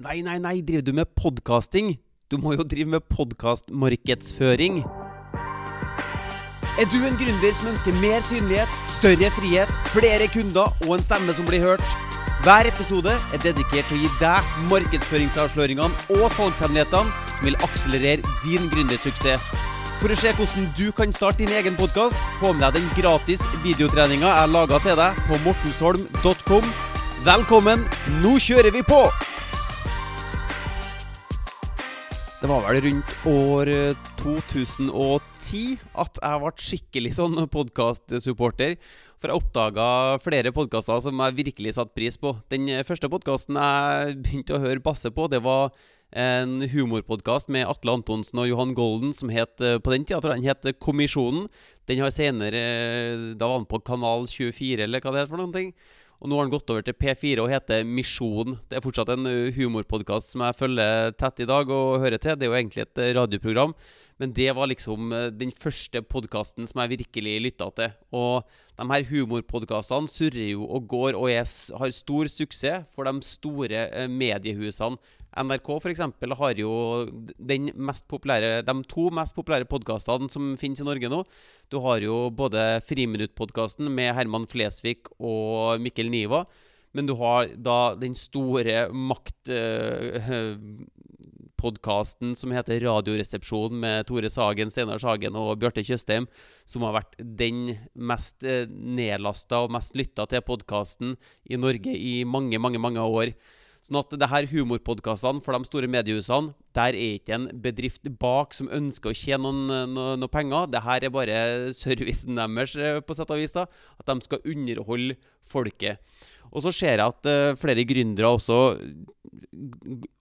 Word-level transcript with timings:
Nei, 0.00 0.22
nei, 0.24 0.38
nei, 0.40 0.62
driver 0.64 0.80
du 0.80 0.94
med 0.96 1.10
podkasting? 1.12 1.90
Du 2.32 2.38
må 2.40 2.54
jo 2.54 2.64
drive 2.64 2.88
med 2.88 3.02
podkastmarkedsføring. 3.12 4.78
Er 6.80 6.86
du 6.88 6.96
en 7.04 7.18
gründer 7.20 7.52
som 7.52 7.68
ønsker 7.68 7.98
mer 8.00 8.22
synlighet, 8.24 8.70
større 8.94 9.28
frihet, 9.34 9.72
flere 9.92 10.30
kunder 10.32 10.72
og 10.86 10.94
en 10.96 11.04
stemme 11.04 11.34
som 11.36 11.44
blir 11.50 11.60
hørt? 11.60 11.84
Hver 12.46 12.70
episode 12.70 13.12
er 13.12 13.42
dedikert 13.44 13.90
til 13.90 13.98
å 13.98 14.00
gi 14.00 14.12
deg 14.22 14.54
markedsføringsavsløringene 14.70 16.16
og 16.16 16.32
salgshemmelighetene 16.38 17.34
som 17.34 17.50
vil 17.50 17.58
akselerere 17.66 18.24
din 18.46 18.70
gründersuksess. 18.72 19.50
For 20.00 20.08
å 20.08 20.16
se 20.16 20.32
hvordan 20.38 20.70
du 20.78 20.86
kan 20.96 21.12
starte 21.12 21.44
din 21.44 21.52
egen 21.60 21.76
podkast, 21.76 22.16
få 22.40 22.54
med 22.54 22.64
deg 22.64 22.78
den 22.78 22.88
gratis 22.96 23.44
videotreninga 23.66 24.32
jeg 24.32 24.54
laga 24.54 24.80
til 24.80 24.96
deg 25.02 25.20
på 25.28 25.42
mortensholm.com. 25.44 26.72
Velkommen, 27.28 27.84
nå 28.24 28.38
kjører 28.40 28.72
vi 28.72 28.80
på! 28.88 29.02
Det 32.40 32.48
var 32.48 32.62
vel 32.64 32.78
rundt 32.80 33.10
år 33.28 33.68
2010 34.16 34.86
eh, 34.88 35.82
at 36.00 36.20
jeg 36.22 36.40
ble 36.40 36.52
skikkelig 36.56 37.10
sånn 37.18 37.36
podkastsupporter. 37.52 38.78
For 39.20 39.28
jeg 39.28 39.42
oppdaga 39.42 39.88
flere 40.24 40.52
podkaster 40.56 41.02
som 41.04 41.20
jeg 41.20 41.36
virkelig 41.36 41.74
satte 41.76 41.92
pris 41.92 42.16
på. 42.16 42.32
Den 42.48 42.64
første 42.88 43.10
podkasten 43.12 43.60
jeg 43.60 44.16
begynte 44.24 44.56
å 44.56 44.62
høre 44.64 44.80
Basse 44.80 45.12
på, 45.12 45.28
det 45.28 45.42
var 45.44 45.68
en 46.16 46.64
humorpodkast 46.72 47.52
med 47.52 47.68
Atle 47.68 47.98
Antonsen 48.00 48.40
og 48.40 48.48
Johan 48.48 48.72
Golden 48.72 49.12
som 49.12 49.28
het 49.28 49.60
eh, 49.60 49.76
på 49.76 49.92
den 49.92 50.08
tida 50.08 50.24
den 50.24 50.48
het 50.48 50.64
Kommisjonen. 50.80 51.50
Den 51.92 52.00
har 52.00 52.16
senere 52.16 52.56
eh, 52.56 53.26
Da 53.36 53.52
var 53.52 53.60
den 53.60 53.68
på 53.68 53.84
Kanal 53.84 54.24
24, 54.32 54.88
eller 54.88 55.04
hva 55.04 55.12
det 55.12 55.26
heter 55.26 55.36
for 55.36 55.44
noen 55.44 55.58
ting. 55.60 55.74
Og 56.20 56.28
nå 56.28 56.36
har 56.36 56.44
han 56.44 56.52
gått 56.52 56.68
over 56.72 56.84
til 56.84 56.96
P4 57.00 57.40
og 57.40 57.48
heter 57.48 57.86
Misjon. 57.88 58.58
Det 58.68 58.76
er 58.76 58.84
fortsatt 58.84 59.08
en 59.14 59.24
uh, 59.24 59.48
humorpodkast 59.56 60.34
som 60.34 60.44
jeg 60.44 60.58
følger 60.58 61.14
tett 61.16 61.40
i 61.40 61.48
dag 61.48 61.72
og 61.72 62.02
hører 62.02 62.20
til. 62.20 62.36
Det 62.36 62.44
er 62.44 62.52
jo 62.52 62.58
egentlig 62.58 62.84
et 62.84 63.00
uh, 63.00 63.12
radioprogram, 63.22 63.72
men 64.20 64.34
det 64.36 64.50
var 64.52 64.68
liksom 64.68 65.12
uh, 65.14 65.28
den 65.32 65.52
første 65.56 66.02
podkasten 66.04 66.68
som 66.68 66.82
jeg 66.82 66.98
virkelig 66.98 67.38
lytta 67.46 67.70
til. 67.78 67.94
Og 68.12 68.44
de 68.76 68.86
her 68.92 69.06
humorpodkastene 69.08 70.10
surrer 70.12 70.52
jo 70.52 70.66
og 70.68 70.88
går 70.92 71.16
og 71.16 71.30
er, 71.32 71.48
har 71.80 71.96
stor 71.96 72.28
suksess 72.28 72.84
for 72.92 73.08
de 73.08 73.24
store 73.24 73.86
mediehusene. 74.12 75.00
NRK 75.30 75.68
f.eks. 75.78 76.00
har 76.40 76.58
jo 76.58 76.72
populære, 78.10 78.64
de 78.66 78.74
to 78.90 79.04
mest 79.14 79.34
populære 79.36 79.68
podkastene 79.70 80.26
som 80.32 80.56
finnes 80.58 80.82
i 80.82 80.86
Norge 80.88 81.08
nå. 81.12 81.22
Du 81.70 81.78
har 81.84 82.02
jo 82.02 82.30
både 82.34 82.80
Friminutt-podkasten 82.88 83.88
med 83.94 84.12
Herman 84.18 84.48
Flesvig 84.50 85.06
og 85.16 85.80
Mikkel 85.80 86.10
Niva. 86.10 86.44
Men 86.92 87.06
du 87.06 87.14
har 87.14 87.46
da 87.54 87.94
den 87.94 88.16
store 88.18 88.88
maktpodkasten 88.90 90.88
uh, 91.60 92.34
som 92.34 92.52
heter 92.52 92.80
Radioresepsjonen 92.80 93.80
med 93.80 94.06
Tore 94.06 94.30
Sagen, 94.30 94.70
Steinar 94.70 94.98
Sagen 94.98 95.36
og 95.36 95.58
Bjarte 95.60 95.84
Tjøstheim, 95.84 96.26
som 96.64 96.82
har 96.82 96.96
vært 96.98 97.16
den 97.18 97.76
mest 97.94 98.42
uh, 98.44 98.66
nedlasta 98.68 99.64
og 99.64 99.72
mest 99.76 99.94
lytta 99.94 100.26
til 100.26 100.42
podkasten 100.42 101.16
i 101.44 101.56
Norge 101.56 101.94
i 101.94 102.24
mange, 102.24 102.58
mange, 102.58 102.78
mange 102.78 103.00
år. 103.00 103.34
Sånn 103.80 103.96
at 103.96 104.12
det 104.20 104.28
her 104.28 104.48
humorpodkastene 104.50 105.40
for 105.40 105.56
de 105.56 105.68
store 105.68 105.88
mediehusene, 105.88 106.52
der 106.76 106.92
er 106.92 107.14
ikke 107.16 107.32
en 107.38 107.46
bedrift 107.64 108.10
bak 108.20 108.52
som 108.52 108.68
ønsker 108.68 109.10
å 109.10 109.16
tjene 109.16 109.40
noen, 109.46 109.94
noen, 109.94 110.20
noen 110.20 110.32
penger. 110.32 110.68
Det 110.68 110.82
her 110.84 111.06
er 111.06 111.14
bare 111.14 111.38
servicen 111.76 112.36
deres, 112.36 112.76
eh, 112.76 113.00
på 113.00 113.16
sett 113.16 113.32
og 113.32 113.40
vis. 113.40 113.56
da, 113.56 113.64
At 113.96 114.12
de 114.12 114.20
skal 114.26 114.44
underholde 114.44 115.16
folket. 115.48 115.98
Og 116.50 116.64
så 116.66 116.72
ser 116.74 116.98
jeg 116.98 117.06
at 117.06 117.28
uh, 117.30 117.56
flere 117.58 117.86
gründere 117.86 118.26
også 118.34 118.56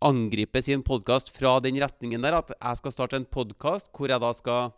angriper 0.06 0.62
sin 0.62 0.84
podkast 0.86 1.34
fra 1.34 1.56
den 1.64 1.80
retningen 1.82 2.22
der. 2.22 2.38
At 2.38 2.54
jeg 2.54 2.80
skal 2.80 2.94
starte 2.96 3.18
en 3.20 3.26
podkast 3.26 3.90
hvor 3.92 4.14
jeg 4.14 4.22
da 4.22 4.30
skal 4.38 4.76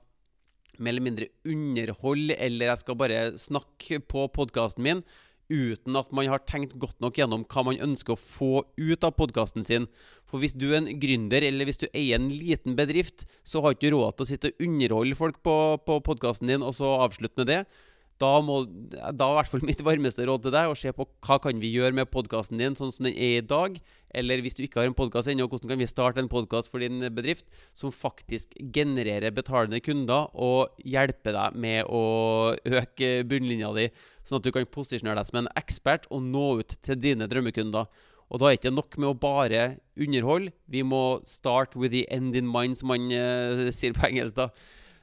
mer 0.79 0.95
eller 0.95 1.05
mindre 1.05 1.27
underholde, 1.45 2.37
eller 2.39 2.71
jeg 2.71 2.81
skal 2.81 2.97
bare 2.97 3.19
snakke 3.37 3.99
på 3.99 4.25
podkasten 4.33 4.85
min 4.85 5.03
uten 5.51 5.99
at 5.99 6.09
man 6.15 6.29
har 6.31 6.41
tenkt 6.47 6.77
godt 6.79 6.97
nok 7.03 7.19
gjennom 7.19 7.43
hva 7.51 7.65
man 7.67 7.81
ønsker 7.83 8.15
å 8.15 8.21
få 8.21 8.63
ut 8.79 9.05
av 9.07 9.15
podkasten 9.19 9.67
sin. 9.67 9.89
For 10.29 10.39
hvis 10.39 10.55
du 10.55 10.69
er 10.71 10.79
en 10.79 10.89
gründer, 11.01 11.43
eller 11.43 11.67
hvis 11.67 11.81
du 11.83 11.87
eier 11.91 12.17
en 12.17 12.31
liten 12.31 12.77
bedrift, 12.79 13.27
så 13.43 13.61
har 13.61 13.75
du 13.75 13.81
ikke 13.81 13.93
råd 13.97 14.15
til 14.15 14.25
å 14.25 14.31
sitte 14.31 14.53
og 14.53 14.65
underholde 14.67 15.19
folk 15.19 15.41
på, 15.43 15.55
på 15.83 15.99
podkasten 16.07 16.51
din, 16.51 16.63
og 16.63 16.77
så 16.79 16.95
avslutte 17.03 17.43
med 17.43 17.51
det. 17.51 17.61
Da, 18.21 18.35
må, 18.45 18.59
da 18.91 19.29
i 19.31 19.37
hvert 19.39 19.49
fall 19.49 19.63
mitt 19.65 19.81
varmeste 19.85 20.25
råd 20.27 20.43
til 20.45 20.53
deg 20.53 20.69
å 20.69 20.77
se 20.77 20.91
på 20.93 21.07
hva 21.25 21.39
kan 21.41 21.57
vi 21.61 21.71
gjøre 21.73 21.95
med 21.97 22.11
podkasten 22.13 22.59
din 22.61 22.75
sånn 22.77 22.93
som 22.93 23.07
den 23.07 23.15
er 23.15 23.39
i 23.39 23.45
dag. 23.45 23.79
Eller 24.13 24.43
hvis 24.43 24.57
du 24.57 24.61
ikke 24.65 24.81
har 24.81 24.89
en 24.89 24.97
podkast 24.97 25.31
ennå, 25.31 25.47
hvordan 25.49 25.71
kan 25.71 25.81
vi 25.81 25.87
starte 25.89 26.21
en 26.21 26.29
podkast 26.29 26.69
for 26.69 26.83
din 26.83 27.01
bedrift 27.15 27.47
som 27.77 27.93
faktisk 27.95 28.53
genererer 28.75 29.33
betalende 29.33 29.79
kunder 29.83 30.29
og 30.35 30.75
hjelper 30.85 31.33
deg 31.37 31.57
med 31.65 31.89
å 31.89 32.03
øke 32.59 33.11
bunnlinja 33.31 33.71
di, 33.77 33.87
sånn 34.27 34.41
at 34.41 34.45
du 34.45 34.51
kan 34.53 34.69
posisjonere 34.69 35.21
deg 35.21 35.31
som 35.31 35.41
en 35.41 35.51
ekspert 35.59 36.09
og 36.11 36.27
nå 36.27 36.47
ut 36.61 36.77
til 36.85 36.99
dine 37.01 37.29
drømmekunder. 37.31 37.89
Og 38.31 38.39
da 38.39 38.47
er 38.47 38.55
det 38.55 38.61
ikke 38.61 38.75
nok 38.75 38.99
med 38.99 39.09
å 39.09 39.17
bare 39.19 39.63
underholde. 39.99 40.53
Vi 40.71 40.85
må 40.87 41.19
start 41.27 41.75
with 41.75 41.91
the 41.91 42.05
end 42.11 42.37
in 42.39 42.47
mind, 42.47 42.77
som 42.79 42.93
man 42.93 43.09
uh, 43.11 43.67
sier 43.75 43.95
på 43.97 44.07
engelsk. 44.07 44.37
da. 44.37 44.51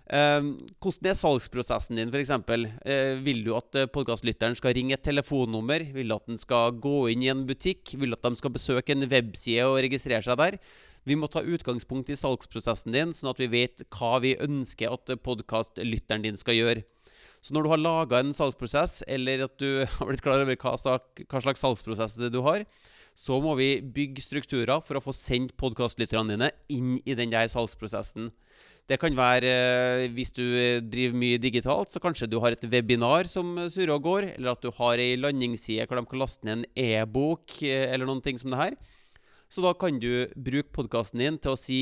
Uh, 0.09 0.55
hvordan 0.81 1.11
er 1.11 1.17
salgsprosessen 1.19 1.99
din, 2.01 2.09
f.eks.? 2.09 2.31
Uh, 2.33 2.69
eh, 2.89 3.19
vil 3.21 3.43
du 3.45 3.51
at 3.59 3.77
uh, 3.77 3.89
podkastlytteren 3.93 4.57
skal 4.57 4.73
ringe 4.79 4.97
et 4.97 5.05
telefonnummer? 5.05 5.85
Vil 5.93 6.09
du 6.09 6.15
at 6.17 6.31
den 6.31 6.41
skal 6.41 6.79
gå 6.81 7.11
inn 7.13 7.27
i 7.27 7.29
en 7.33 7.45
butikk? 7.49 7.93
Vil 7.93 8.15
du 8.15 8.17
at 8.17 8.25
de 8.25 8.41
skal 8.41 8.55
besøke 8.55 8.97
en 8.97 9.05
webside 9.11 9.67
og 9.69 9.83
registrere 9.85 10.25
seg 10.25 10.41
der? 10.41 10.57
Vi 11.09 11.17
må 11.17 11.29
ta 11.29 11.45
utgangspunkt 11.45 12.09
i 12.13 12.17
salgsprosessen 12.17 12.97
din, 12.97 13.13
sånn 13.17 13.35
at 13.35 13.41
vi 13.41 13.51
vet 13.53 13.85
hva 13.97 14.17
vi 14.25 14.37
ønsker 14.41 14.97
at 14.97 15.13
podkastlytteren 15.25 16.25
din 16.25 16.41
skal 16.41 16.57
gjøre. 16.57 16.87
Så 17.45 17.55
når 17.55 17.65
du 17.65 17.73
har 17.73 17.85
laga 17.85 18.23
en 18.23 18.35
salgsprosess, 18.37 19.03
eller 19.07 19.45
at 19.47 19.61
du 19.61 19.85
har 19.99 20.09
blitt 20.09 20.25
klar 20.25 20.41
over 20.41 20.57
hva 20.57 21.43
slags 21.45 21.65
salgsprosess 21.65 22.17
du 22.33 22.41
har, 22.49 22.65
så 23.19 23.41
må 23.43 23.57
vi 23.59 23.81
bygge 23.83 24.23
strukturer 24.23 24.81
for 24.85 24.99
å 24.99 25.03
få 25.03 25.13
sendt 25.17 25.57
podkastlytterne 25.59 26.37
dine 26.37 26.53
inn 26.71 26.99
i 27.03 27.17
den 27.19 27.33
der 27.35 27.49
salgsprosessen. 27.51 28.31
Det 28.89 28.97
kan 28.97 29.13
være 29.13 29.49
eh, 29.53 30.11
hvis 30.17 30.31
du 30.33 30.45
driver 30.89 31.17
mye 31.21 31.41
digitalt, 31.41 31.91
så 31.93 32.01
kanskje 32.01 32.29
du 32.31 32.39
har 32.41 32.55
et 32.55 32.65
webinar 32.73 33.29
som 33.29 33.51
surrer 33.69 33.93
og 33.93 34.07
går, 34.07 34.29
eller 34.39 34.55
at 34.55 34.65
du 34.65 34.71
har 34.79 35.03
ei 35.03 35.19
landingsside 35.19 35.85
hvor 35.85 36.01
de 36.01 36.09
kan 36.09 36.23
laste 36.23 36.49
ned 36.49 36.63
en 36.63 36.65
e-bok 36.73 37.59
eh, 37.69 37.85
eller 37.93 38.09
noen 38.09 38.23
ting 38.25 38.41
som 38.41 38.55
det 38.55 38.63
her. 38.63 38.79
Så 39.53 39.65
da 39.65 39.75
kan 39.77 40.01
du 40.01 40.29
bruke 40.37 40.73
podkasten 40.73 41.21
din 41.21 41.37
til 41.41 41.55
å 41.55 41.61
si 41.61 41.81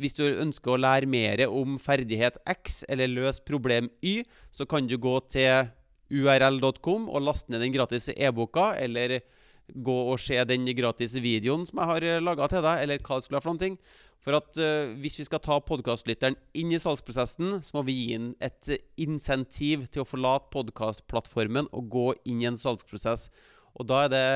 Hvis 0.00 0.16
du 0.16 0.24
ønsker 0.26 0.74
å 0.74 0.80
lære 0.80 1.06
mer 1.06 1.44
om 1.46 1.76
ferdighet 1.78 2.38
X 2.50 2.82
eller 2.88 3.10
løse 3.10 3.42
problem 3.46 3.90
Y, 4.02 4.24
så 4.50 4.66
kan 4.66 4.88
du 4.90 4.96
gå 4.98 5.12
til 5.30 5.68
url.com 6.10 7.06
og 7.10 7.22
laste 7.22 7.52
ned 7.52 7.62
den 7.62 7.74
gratis 7.74 8.08
e-boka, 8.10 8.72
eller 8.74 9.20
gå 9.72 9.94
og 10.12 10.18
se 10.20 10.36
den 10.48 10.66
gratis 10.76 11.14
videoen 11.16 11.64
som 11.68 11.80
jeg 11.80 11.90
har 11.90 12.24
laga 12.24 12.48
til 12.50 12.64
deg, 12.64 12.82
eller 12.84 13.00
hva 13.00 13.18
det 13.18 13.26
skulle 13.26 13.38
være 13.38 13.46
for 13.46 13.54
noen 13.54 13.62
ting. 13.62 13.78
For 14.24 14.38
at 14.38 14.56
uh, 14.56 14.92
hvis 15.02 15.18
vi 15.20 15.26
skal 15.28 15.42
ta 15.44 15.58
podkastlytteren 15.60 16.36
inn 16.56 16.72
i 16.72 16.80
salgsprosessen, 16.80 17.58
så 17.60 17.76
må 17.76 17.84
vi 17.84 17.96
gi 17.98 18.06
inn 18.16 18.30
et 18.44 18.70
insentiv 19.00 19.84
til 19.92 20.04
å 20.04 20.08
forlate 20.08 20.48
podkastplattformen 20.54 21.68
og 21.76 21.90
gå 21.92 22.06
inn 22.24 22.40
i 22.40 22.48
en 22.48 22.60
salgsprosess. 22.60 23.28
Og 23.74 23.86
da 23.90 24.04
er 24.04 24.10
det, 24.12 24.26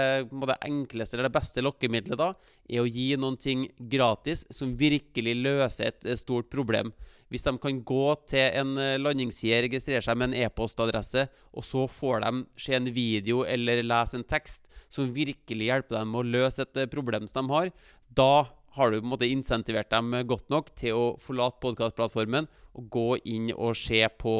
det 0.51 0.57
enkleste 0.67 1.15
eller 1.15 1.29
det 1.29 1.37
beste 1.37 1.63
lokkemiddelet 1.63 2.19
da, 2.19 2.33
er 2.69 2.83
å 2.83 2.91
gi 2.91 3.13
noen 3.21 3.37
ting 3.39 3.67
gratis 3.79 4.43
som 4.55 4.75
virkelig 4.79 5.37
løser 5.39 5.93
et 5.93 6.09
eh, 6.09 6.19
stort 6.19 6.51
problem. 6.51 6.91
Hvis 7.31 7.45
de 7.47 7.55
kan 7.63 7.79
gå 7.87 8.07
til 8.29 8.59
en 8.59 8.75
eh, 8.83 8.97
landingsside, 8.99 9.63
registrere 9.69 10.03
seg 10.05 10.19
med 10.19 10.33
en 10.33 10.43
e-postadresse, 10.43 11.29
og 11.55 11.67
så 11.67 11.87
får 11.87 12.25
de 12.25 12.35
se 12.59 12.75
en 12.79 12.91
video 12.91 13.45
eller 13.47 13.85
lese 13.87 14.19
en 14.19 14.27
tekst 14.27 14.67
som 14.91 15.15
virkelig 15.15 15.71
hjelper 15.71 16.01
dem 16.01 16.13
med 16.13 16.25
å 16.25 16.31
løse 16.39 16.67
et 16.67 16.85
problem 16.91 17.31
som 17.31 17.47
de 17.47 17.55
har, 17.55 17.73
da 18.09 18.49
har 18.79 18.91
du 18.91 18.99
på 19.01 19.07
en 19.07 19.13
måte 19.15 19.31
insentivert 19.31 19.91
dem 19.91 20.13
godt 20.29 20.51
nok 20.53 20.71
til 20.79 20.99
å 20.99 21.07
forlate 21.23 21.61
podkastplattformen 21.63 22.47
og 22.79 22.91
gå 22.95 23.09
inn 23.31 23.51
og 23.55 23.75
se 23.79 24.03
på 24.21 24.37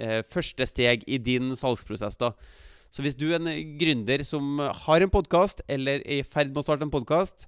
eh, 0.00 0.20
første 0.28 0.66
steg 0.68 1.04
i 1.06 1.20
din 1.20 1.54
salgsprosess. 1.56 2.16
da. 2.20 2.32
Så 2.98 3.04
hvis 3.06 3.14
du 3.14 3.28
er 3.30 3.38
en 3.38 3.76
gründer 3.78 4.24
som 4.26 4.56
har 4.58 5.04
en 5.04 5.10
podkast, 5.14 5.60
eller 5.70 6.00
er 6.02 6.16
i 6.18 6.24
ferd 6.26 6.48
med 6.50 6.58
å 6.58 6.66
starte 6.66 6.82
en 6.82 6.90
podkast, 6.90 7.44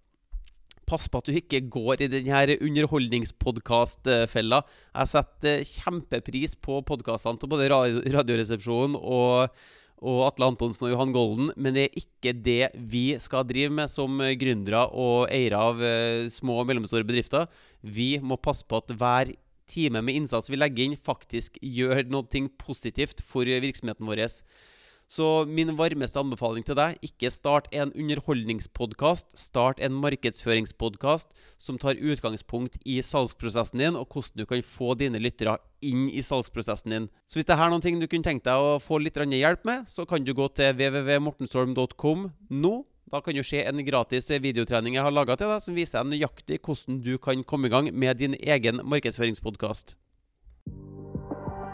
pass 0.86 1.08
på 1.10 1.18
at 1.18 1.26
du 1.26 1.34
ikke 1.34 1.58
går 1.66 2.04
i 2.04 2.08
denne 2.12 2.54
underholdningspodkastfella. 2.68 4.60
Jeg 4.94 5.10
setter 5.10 5.66
kjempepris 5.66 6.54
på 6.54 6.78
podkastene 6.86 7.42
til 7.42 7.50
både 7.50 7.66
Radioresepsjonen 8.14 8.94
og 9.00 9.60
og 10.00 10.22
Atle 10.24 10.46
Antonsen 10.48 10.86
og 10.86 10.94
Johan 10.94 11.10
Golden, 11.12 11.50
men 11.60 11.74
det 11.76 11.82
er 11.82 11.98
ikke 11.98 12.32
det 12.32 12.70
vi 12.88 13.18
skal 13.20 13.42
drive 13.44 13.74
med 13.74 13.90
som 13.92 14.14
gründere 14.40 14.86
og 14.96 15.26
eiere 15.28 15.60
av 15.60 15.82
uh, 15.82 16.30
små 16.32 16.62
og 16.62 16.70
mellomstore 16.70 17.04
bedrifter. 17.04 17.50
Vi 17.84 18.14
må 18.24 18.38
passe 18.40 18.64
på 18.64 18.80
at 18.80 18.94
hver 18.96 19.34
time 19.68 20.00
med 20.00 20.22
innsats 20.22 20.48
vi 20.48 20.56
legger 20.56 20.86
inn, 20.86 20.96
faktisk 20.96 21.60
gjør 21.60 22.06
noe 22.08 22.46
positivt 22.56 23.20
for 23.28 23.44
virksomheten 23.44 24.08
vår. 24.08 24.24
Så 25.10 25.44
min 25.50 25.72
varmeste 25.74 26.20
anbefaling 26.22 26.62
til 26.62 26.76
deg, 26.78 26.94
ikke 27.02 27.32
start 27.34 27.66
en 27.74 27.90
underholdningspodkast. 27.98 29.26
Start 29.34 29.80
en 29.82 29.96
markedsføringspodkast 29.98 31.32
som 31.58 31.80
tar 31.82 31.98
utgangspunkt 31.98 32.78
i 32.86 33.00
salgsprosessen 33.02 33.82
din, 33.82 33.98
og 33.98 34.06
hvordan 34.06 34.38
du 34.38 34.46
kan 34.46 34.62
få 34.62 34.94
dine 35.00 35.18
lyttere 35.18 35.56
inn 35.82 36.06
i 36.14 36.22
salgsprosessen 36.22 36.94
din. 36.94 37.08
Så 37.26 37.40
hvis 37.40 37.48
det 37.50 37.56
er 37.56 37.72
noen 37.72 37.82
ting 37.82 37.98
du 37.98 38.06
kunne 38.06 38.26
tenkt 38.26 38.46
deg 38.46 38.54
å 38.54 38.78
få 38.78 39.00
litt 39.02 39.18
hjelp 39.18 39.66
med, 39.66 39.90
så 39.90 40.06
kan 40.06 40.22
du 40.22 40.30
gå 40.30 40.46
til 40.54 40.78
www.mortenstorm.com 40.78 42.30
nå. 42.62 42.74
Da 43.10 43.18
kan 43.18 43.34
du 43.34 43.42
se 43.42 43.64
en 43.66 43.82
gratis 43.82 44.30
videotrening 44.30 44.94
jeg 44.94 45.02
har 45.02 45.10
laga 45.10 45.34
til 45.34 45.50
deg, 45.50 45.64
som 45.64 45.74
viser 45.74 46.04
deg 46.04 46.14
nøyaktig 46.14 46.60
hvordan 46.62 47.02
du 47.02 47.16
kan 47.18 47.42
komme 47.42 47.66
i 47.66 47.74
gang 47.74 47.90
med 47.90 48.22
din 48.22 48.38
egen 48.38 48.78
markedsføringspodkast. 48.86 49.96